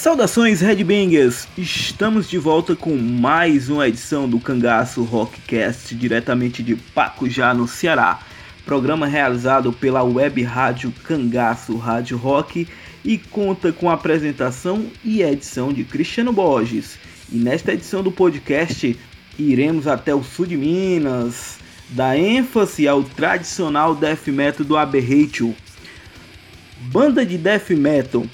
[0.00, 1.46] Saudações Redbangers!
[1.58, 8.18] Estamos de volta com mais uma edição do Cangaço Rockcast diretamente de Pacujá, no Ceará.
[8.64, 12.66] Programa realizado pela web rádio Cangaço Rádio Rock
[13.04, 16.98] e conta com a apresentação e edição de Cristiano Borges.
[17.30, 18.98] E nesta edição do podcast
[19.38, 21.58] iremos até o sul de Minas,
[21.90, 25.54] dar ênfase ao tradicional death metal do Aberratio.
[26.84, 28.24] Banda de death metal,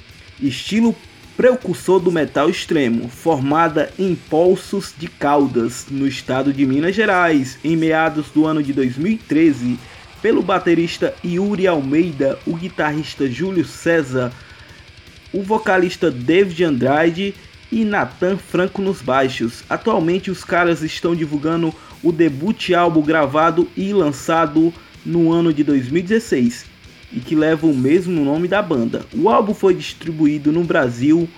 [0.40, 0.94] estilo
[1.36, 7.77] precursor do metal extremo, formada em Poços de Caldas, no estado de Minas Gerais, em
[7.77, 9.78] meados do ano de 2013,
[10.22, 14.32] pelo baterista Yuri Almeida, o guitarrista Júlio César,
[15.30, 17.34] o vocalista David Andrade
[17.70, 19.62] e Nathan Franco nos baixos.
[19.68, 24.72] Atualmente os caras estão divulgando o debut álbum gravado e lançado
[25.05, 26.75] no ano de 2016
[27.12, 29.05] e que leva o mesmo nome da banda.
[29.14, 31.28] O álbum foi distribuído no Brasil,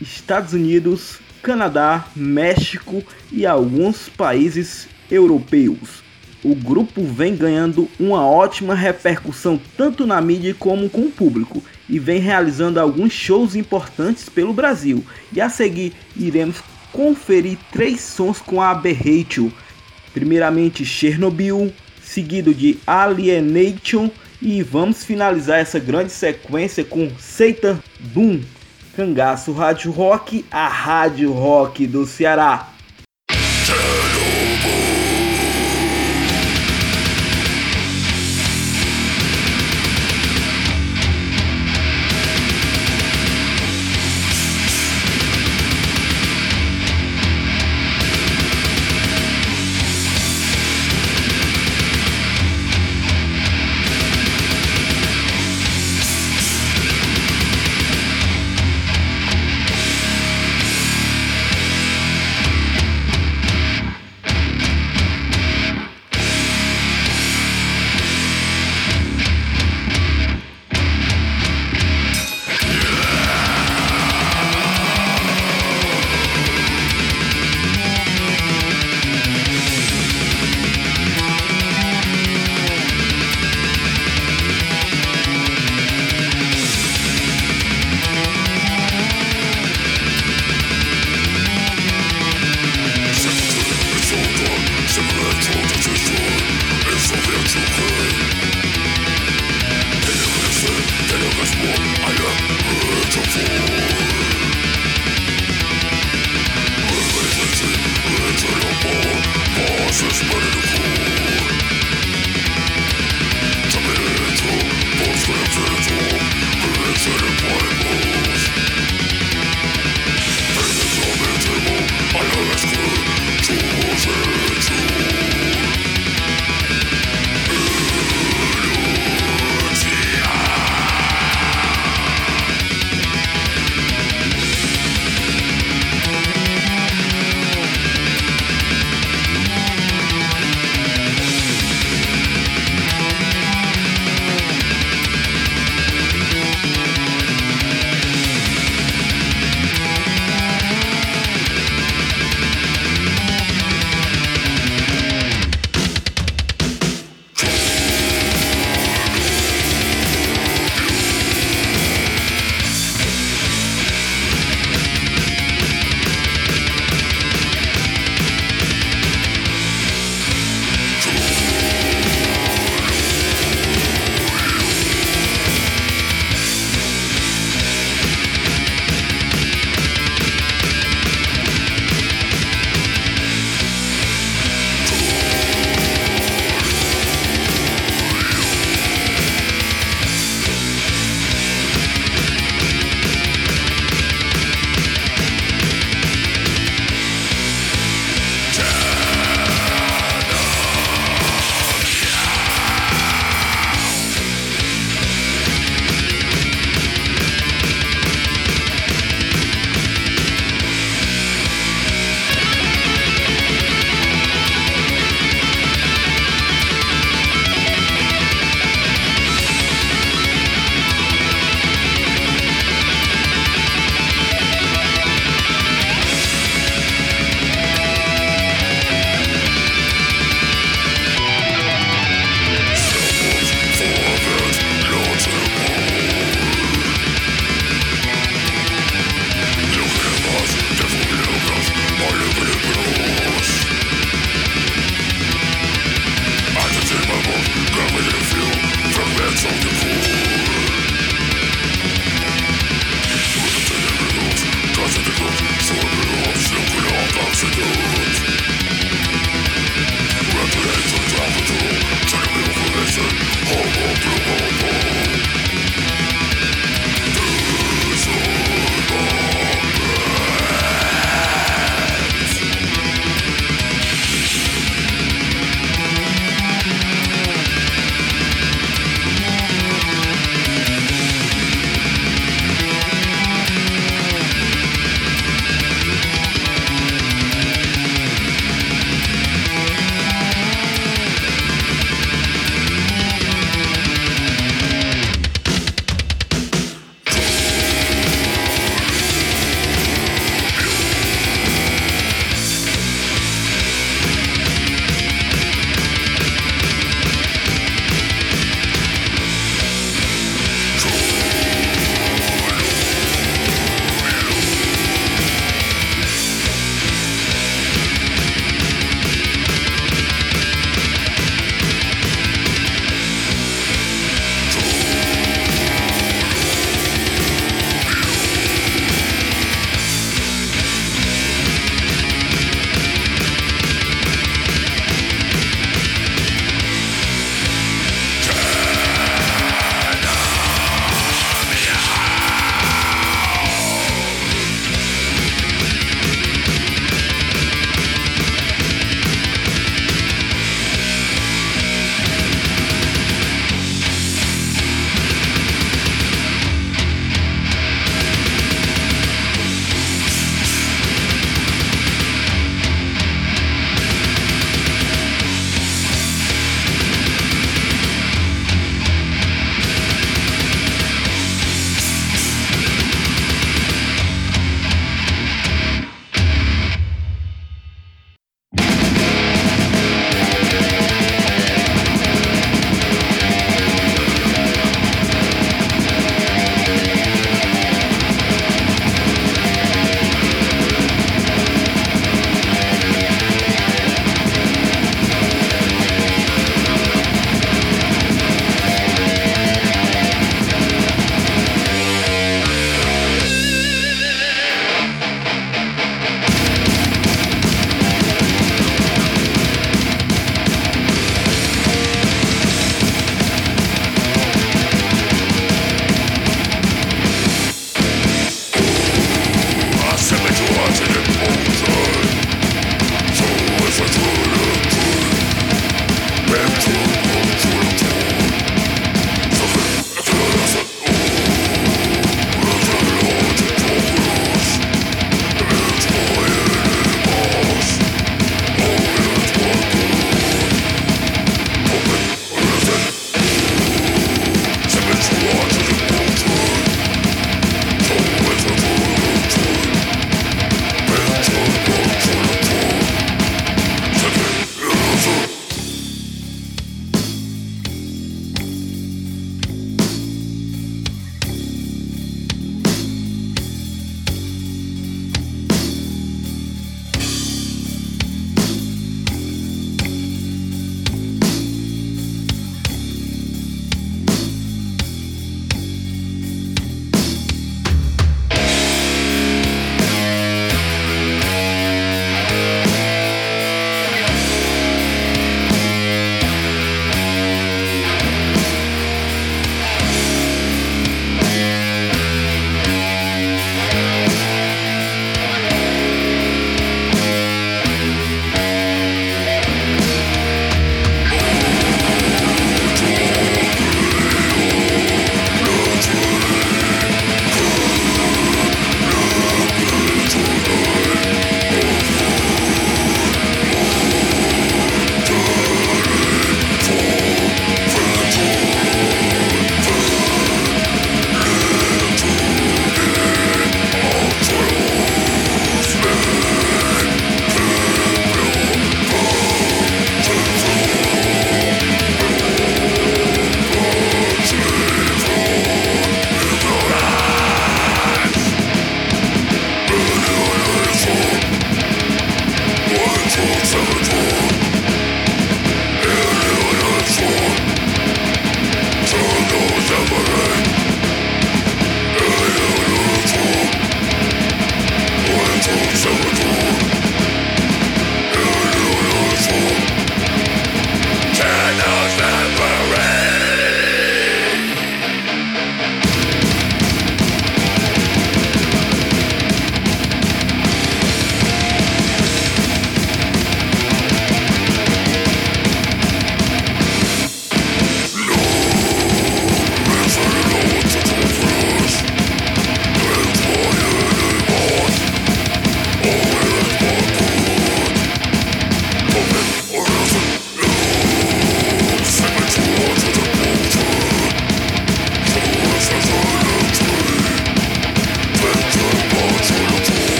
[0.00, 6.04] Estados Unidos, Canadá, México e alguns países europeus.
[6.44, 11.98] O grupo vem ganhando uma ótima repercussão tanto na mídia como com o público e
[11.98, 15.04] vem realizando alguns shows importantes pelo Brasil.
[15.32, 19.52] E a seguir iremos conferir três sons com a Aberratio.
[20.12, 24.10] Primeiramente Chernobyl, seguido de Alienation
[24.46, 28.42] e vamos finalizar essa grande sequência com Satan Doom,
[28.94, 32.75] Cangaço Rádio Rock, a Rádio Rock do Ceará.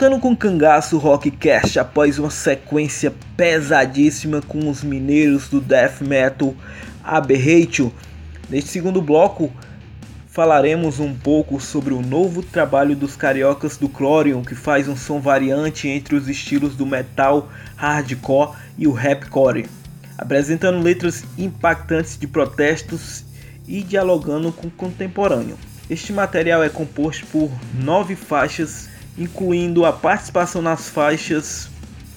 [0.00, 6.54] Voltando com o Cangaço Rockcast após uma sequência pesadíssima com os mineiros do death metal
[7.04, 7.92] Aberratio,
[8.48, 9.52] neste segundo bloco
[10.26, 15.20] falaremos um pouco sobre o novo trabalho dos cariocas do Chlorium, que faz um som
[15.20, 19.68] variante entre os estilos do metal hardcore e o rapcore,
[20.16, 23.22] apresentando letras impactantes de protestos
[23.68, 25.58] e dialogando com o contemporâneo.
[25.90, 28.89] Este material é composto por nove faixas
[29.20, 31.68] incluindo a participação nas faixas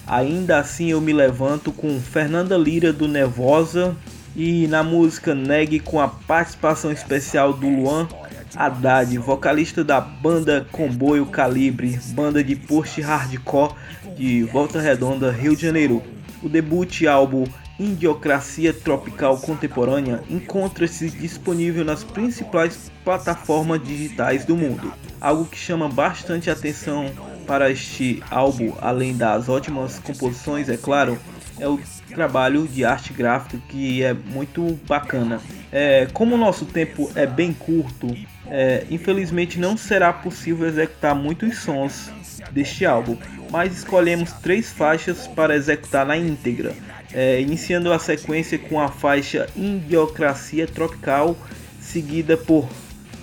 [0.06, 3.94] Ainda Assim Eu Me Levanto com Fernanda Lira do Nervosa
[4.34, 8.08] e na música Neg com a participação especial do Luan
[8.56, 13.74] Haddad, vocalista da banda Comboio Calibre, banda de post hardcore
[14.16, 16.02] de Volta Redonda, Rio de Janeiro.
[16.42, 17.44] O debut álbum
[17.78, 24.92] Indiocracia Tropical Contemporânea encontra-se disponível nas principais plataformas digitais do mundo.
[25.20, 27.10] Algo que chama bastante atenção
[27.46, 31.18] para este álbum, além das ótimas composições, é claro,
[31.58, 35.40] é o trabalho de arte gráfica que é muito bacana.
[35.72, 38.06] É, como o nosso tempo é bem curto,
[38.46, 42.10] é, infelizmente não será possível executar muitos sons
[42.52, 43.16] deste álbum,
[43.50, 46.72] mas escolhemos três faixas para executar na íntegra
[47.14, 51.36] é, iniciando a sequência com a faixa Indiocracia Tropical,
[51.80, 52.68] seguida por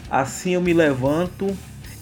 [0.09, 1.55] Assim Eu Me Levanto.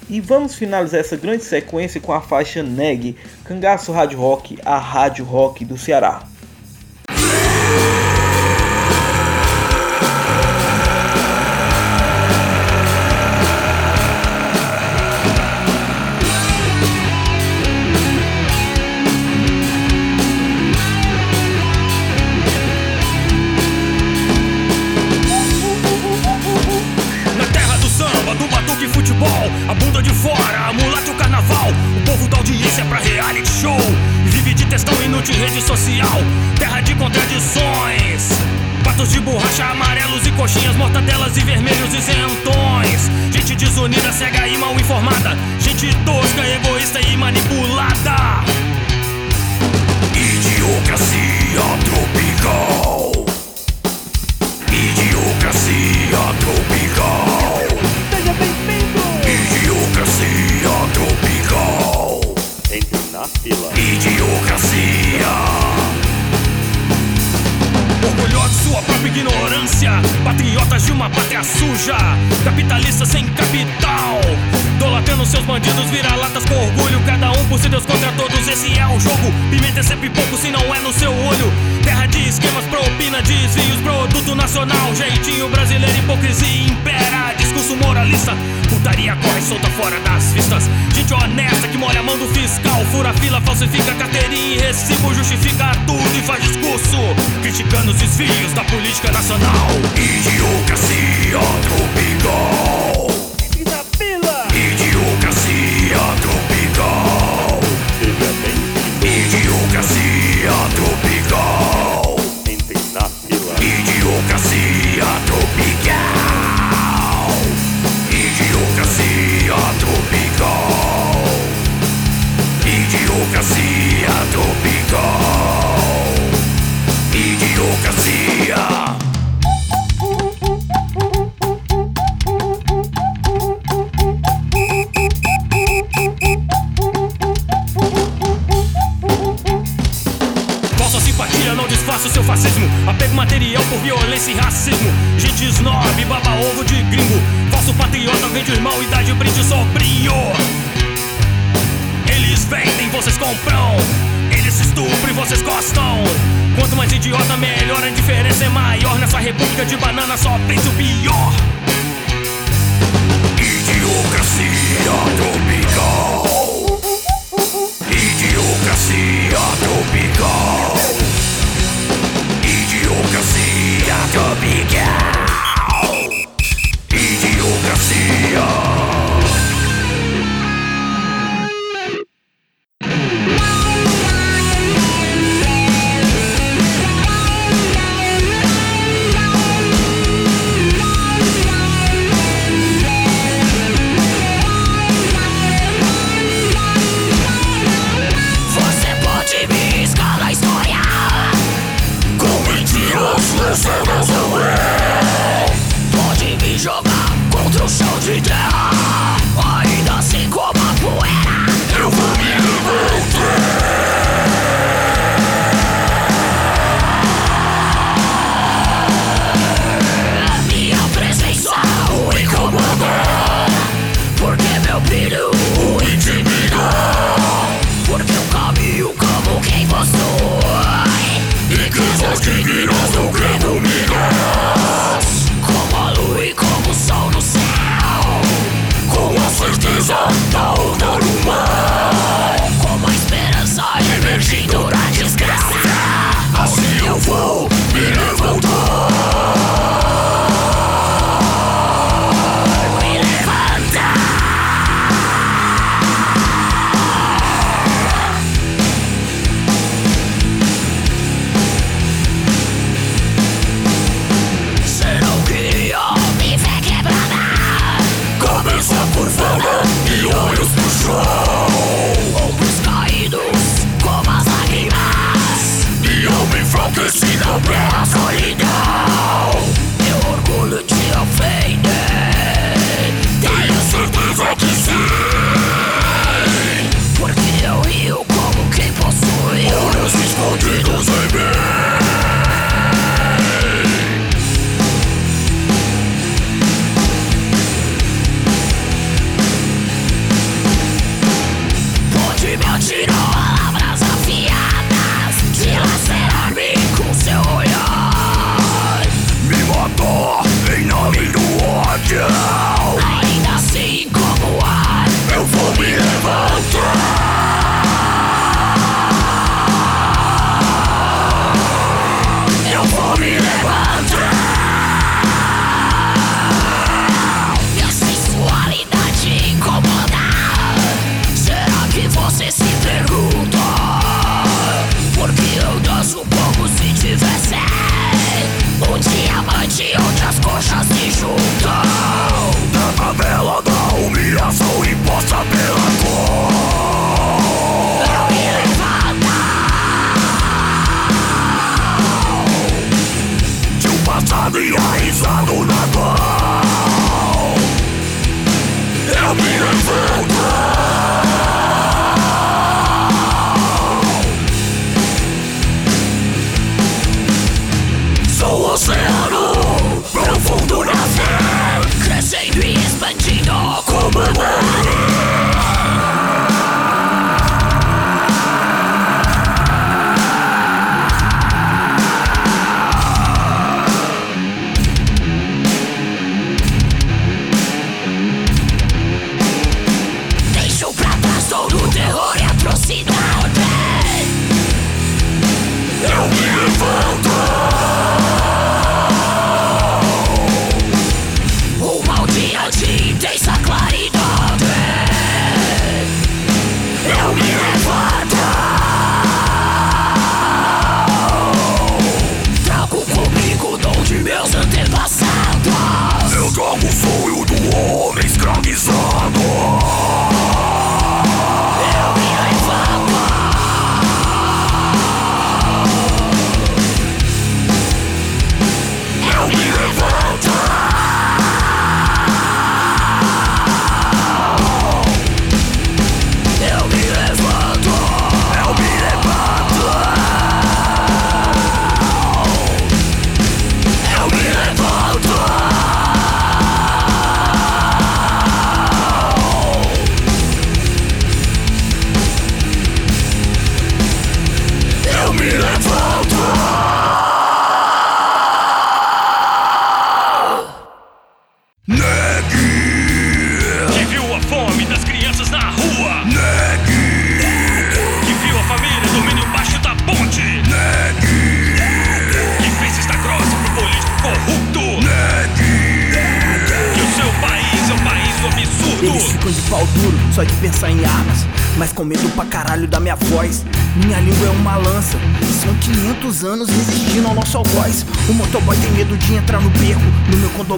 [0.08, 5.26] E vamos finalizar essa grande sequência com a faixa Neg, Cangaço Rádio Rock, a Rádio
[5.26, 6.24] Rock do Ceará.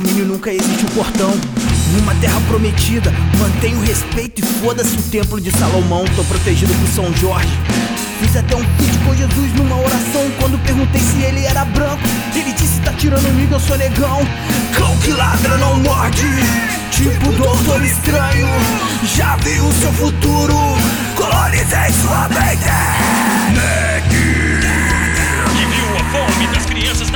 [0.01, 1.31] Condomínio nunca existe um portão.
[1.93, 6.05] Numa terra prometida, mantenho respeito e foda-se o templo de Salomão.
[6.15, 7.51] Tô protegido por São Jorge.
[8.19, 12.03] Fiz até um feat com Jesus numa oração Quando perguntei se ele era branco
[12.35, 14.19] Ele disse, tá tirando comigo, eu sou negão
[14.75, 16.27] Cão que ladra não morde
[16.91, 18.47] Tipo doutor estranho
[19.15, 20.55] Já vi o seu futuro
[21.15, 22.69] Colonizei sua mente
[25.57, 27.10] Que viu a fome das crianças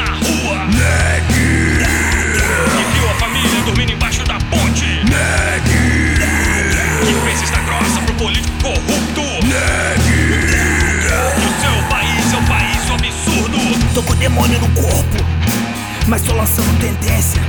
[14.26, 15.18] demônio no corpo.
[16.08, 17.42] Mas tô lançando tendência.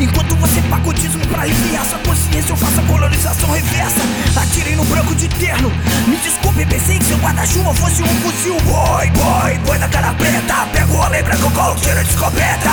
[0.00, 4.00] Enquanto você paga o dízimo pra aliviar sua consciência Eu faço a colonização reversa.
[4.36, 5.70] Atirei no branco de terno.
[6.08, 8.56] Me desculpe, pensei que seu guarda-chuva fosse um fuzil.
[8.62, 10.66] Boy, boy, boy da cara preta.
[10.72, 12.70] Pego a que eu colo tiro de escopeta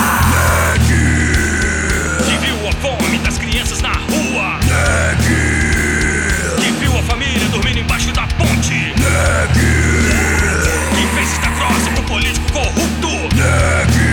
[2.25, 4.59] Que viu a fome das crianças na rua.
[6.59, 8.95] Que viu a família dormindo embaixo da ponte.
[9.53, 10.30] Que
[13.41, 14.10] Nicky.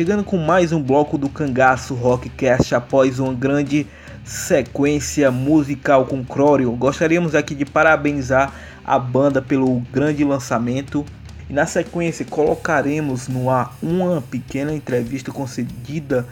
[0.00, 3.86] Chegando com mais um bloco do Cangaço Rockcast após uma grande
[4.24, 6.72] sequência musical com Crório.
[6.72, 8.50] Gostaríamos aqui de parabenizar
[8.82, 11.04] a banda pelo grande lançamento
[11.50, 16.26] e na sequência colocaremos no ar uma pequena entrevista concedida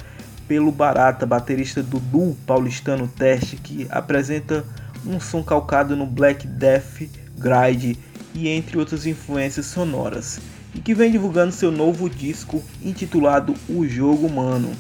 [0.49, 4.65] pelo Barata, baterista do duo paulistano Teste, que apresenta
[5.05, 7.03] um som calcado no Black Death,
[7.37, 7.99] Gride
[8.35, 10.41] e entre outras influências sonoras,
[10.79, 14.71] e que vem divulgando seu novo disco intitulado O Jogo Humano,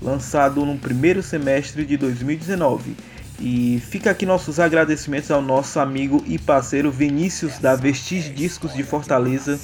[0.00, 2.94] lançado no primeiro semestre de 2019.
[3.40, 8.84] E fica aqui nossos agradecimentos ao nosso amigo e parceiro Vinícius da Vestige Discos de
[8.84, 9.58] Fortaleza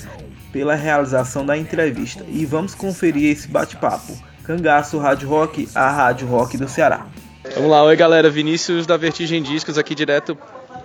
[0.52, 2.24] pela realização da entrevista.
[2.26, 4.18] E vamos conferir esse bate-papo.
[4.42, 7.06] Cangaço Rádio Rock, a Rádio Rock do Ceará.
[7.54, 10.36] Vamos lá, oi galera, Vinícius da Vertigem Discos aqui direto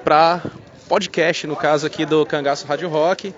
[0.03, 0.43] para
[0.87, 3.33] podcast, no caso aqui do Cangaço Rádio Rock.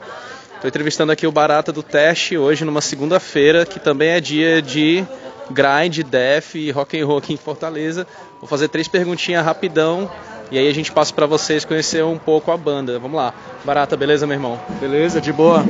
[0.55, 5.05] Estou entrevistando aqui o Barata do Teste hoje numa segunda-feira, que também é dia de
[5.51, 8.07] grind, def e rock and roll aqui em Fortaleza.
[8.39, 10.09] Vou fazer três perguntinhas rapidão
[10.49, 12.97] e aí a gente passa para vocês conhecer um pouco a banda.
[12.97, 13.33] Vamos lá.
[13.63, 14.59] Barata, beleza, meu irmão?
[14.79, 15.63] Beleza, de boa.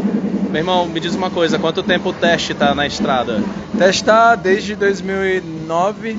[0.50, 3.43] Meu irmão, me diz uma coisa, quanto tempo o teste tá na estrada?
[3.74, 6.17] O teste tá desde 2009,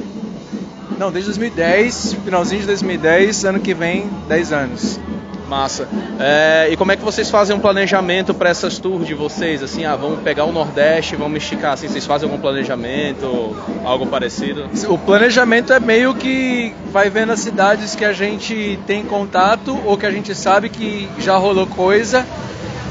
[0.99, 5.01] não, desde 2010, finalzinho de 2010, ano que vem, 10 anos.
[5.47, 5.89] Massa.
[6.19, 9.63] É, e como é que vocês fazem um planejamento para essas tours de vocês?
[9.63, 14.69] Assim, ah, vamos pegar o Nordeste, vamos esticar assim, vocês fazem algum planejamento, algo parecido?
[14.89, 19.97] O planejamento é meio que vai vendo as cidades que a gente tem contato ou
[19.97, 22.27] que a gente sabe que já rolou coisa,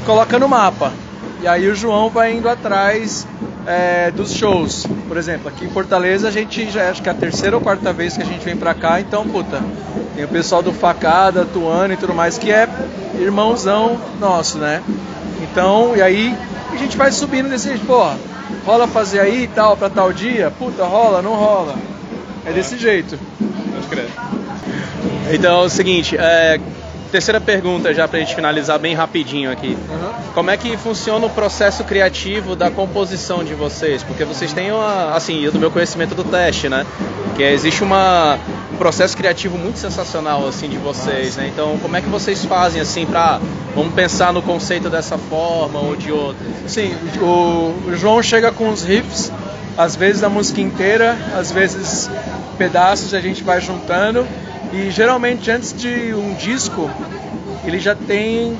[0.04, 0.92] coloca no mapa.
[1.42, 3.26] E aí o João vai indo atrás
[3.66, 4.86] é, dos shows.
[5.08, 7.92] Por exemplo, aqui em Fortaleza a gente já acho que é a terceira ou quarta
[7.92, 9.62] vez que a gente vem pra cá, então, puta,
[10.14, 12.68] tem o pessoal do Facada, Tuano e tudo mais, que é
[13.18, 14.82] irmãozão nosso, né?
[15.42, 16.34] Então, e aí
[16.72, 18.16] a gente vai subindo desse jeito, porra,
[18.64, 20.50] rola fazer aí e tal, pra tal dia?
[20.50, 21.74] Puta, rola, não rola.
[22.44, 23.18] É desse jeito.
[25.32, 26.60] Então é o seguinte, é,
[27.06, 29.76] terceira pergunta já pra gente finalizar bem rapidinho aqui.
[29.88, 30.32] Uhum.
[30.34, 34.02] Como é que funciona o processo criativo da composição de vocês?
[34.02, 36.84] Porque vocês têm uma, assim, eu do meu conhecimento do teste, né?
[37.36, 38.38] Que existe uma,
[38.72, 41.50] um processo criativo muito sensacional assim de vocês, né?
[41.52, 43.40] Então, como é que vocês fazem assim para
[43.74, 46.46] vamos pensar no conceito dessa forma ou de outra?
[46.66, 49.32] Sim, o, o João chega com os riffs,
[49.76, 52.10] às vezes a música inteira, às vezes
[52.56, 54.26] pedaços a gente vai juntando
[54.76, 56.90] e geralmente antes de um disco
[57.64, 58.56] ele já tem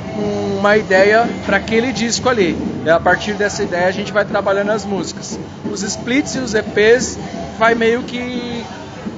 [0.59, 2.57] uma ideia para aquele disco ali.
[2.85, 5.38] E a partir dessa ideia a gente vai trabalhando as músicas.
[5.70, 7.18] Os splits e os EPs
[7.59, 8.64] vai meio que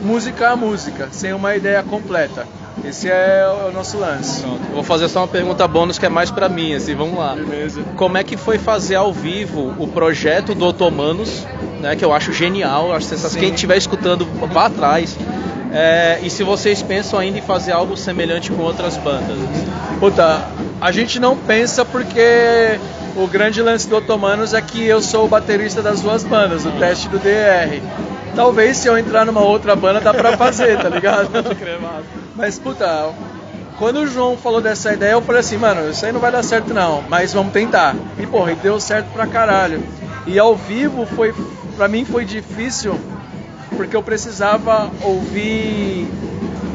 [0.02, 2.46] música a música, sem uma ideia completa.
[2.84, 4.42] Esse é o nosso lance.
[4.42, 4.60] Pronto.
[4.72, 7.34] Vou fazer só uma pergunta bônus que é mais para mim, assim, vamos lá.
[7.34, 7.82] Beleza.
[7.96, 11.44] Como é que foi fazer ao vivo o projeto do Otomanos,
[11.80, 13.46] né, que eu acho genial, acho sensacional.
[13.46, 15.16] Quem estiver escutando, vá atrás.
[15.72, 19.38] É, e se vocês pensam ainda em fazer algo semelhante com outras bandas?
[20.00, 20.48] Puta,
[20.80, 22.78] a gente não pensa porque
[23.16, 26.70] o grande lance do Otomanos é que eu sou o baterista das duas bandas, o
[26.72, 27.82] teste do DR.
[28.34, 31.28] Talvez se eu entrar numa outra banda dá pra fazer, tá ligado?
[32.36, 33.10] Mas puta,
[33.78, 36.42] quando o João falou dessa ideia, eu falei assim, mano, isso aí não vai dar
[36.42, 37.94] certo não, mas vamos tentar.
[38.18, 39.82] E porra, e deu certo pra caralho.
[40.26, 41.34] E ao vivo foi,
[41.76, 42.98] pra mim foi difícil,
[43.78, 46.08] porque eu precisava ouvir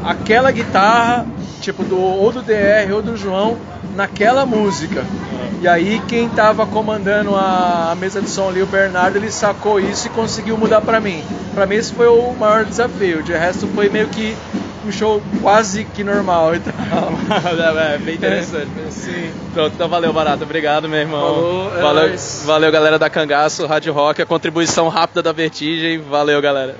[0.02, 1.26] aquela guitarra,
[1.60, 3.58] tipo do ou do DR ou do João,
[3.94, 5.04] naquela música.
[5.60, 9.78] E aí quem tava comandando a, a mesa de som ali, o Bernardo, ele sacou
[9.78, 11.22] isso e conseguiu mudar pra mim.
[11.54, 13.22] Pra mim esse foi o maior desafio.
[13.22, 14.34] De resto foi meio que
[14.86, 17.12] um show quase que normal e tal.
[17.78, 18.68] é, bem interessante.
[18.90, 19.30] Sim.
[19.52, 20.44] Pronto, então valeu, Barato.
[20.44, 21.20] Obrigado, meu irmão.
[21.20, 22.42] Falou, é valeu, nóis.
[22.44, 25.98] valeu, galera da Cangaço, Rádio Rock, a contribuição rápida da Vertigem.
[25.98, 26.76] Valeu, galera.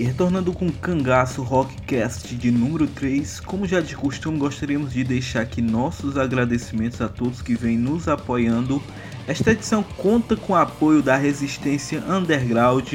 [0.00, 5.04] E retornando com o Cangaço Rockcast de número 3, como já de costume, gostaríamos de
[5.04, 8.82] deixar aqui nossos agradecimentos a todos que vêm nos apoiando.
[9.28, 12.90] Esta edição conta com o apoio da Resistência Underground,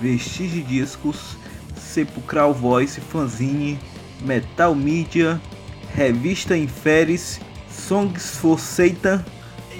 [0.00, 1.36] Vestige Discos,
[1.76, 3.78] Sepulcral Voice, Fanzine,
[4.22, 5.38] Metal Media,
[5.94, 7.38] Revista Inferes,
[7.68, 9.22] Songs for Satan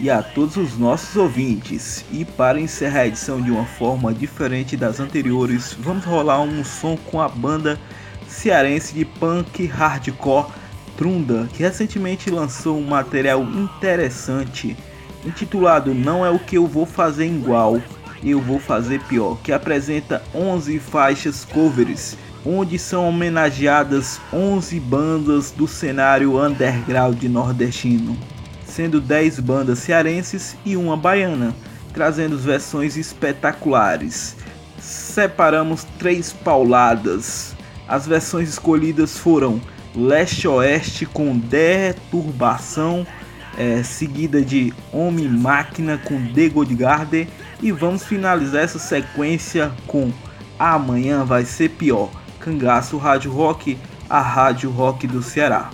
[0.01, 2.05] e a todos os nossos ouvintes.
[2.11, 6.96] E para encerrar a edição de uma forma diferente das anteriores, vamos rolar um som
[6.96, 7.78] com a banda
[8.26, 10.46] cearense de punk hardcore
[10.96, 14.76] Trunda, que recentemente lançou um material interessante
[15.24, 17.80] intitulado Não é o que eu vou fazer igual,
[18.22, 25.66] eu vou fazer pior, que apresenta 11 faixas covers, onde são homenageadas 11 bandas do
[25.66, 28.16] cenário underground nordestino
[28.70, 31.54] sendo 10 bandas cearenses e uma baiana.
[31.92, 34.36] trazendo versões espetaculares.
[34.78, 37.54] Separamos três pauladas.
[37.88, 39.60] As versões escolhidas foram
[39.94, 43.04] Leste-Oeste com Deturbação,
[43.58, 47.28] é, seguida de Homem Máquina com The Good Garden
[47.60, 50.12] e vamos finalizar essa sequência com
[50.60, 52.10] Amanhã vai ser pior.
[52.38, 55.70] Cangaço Rádio Rock, a Rádio Rock do Ceará.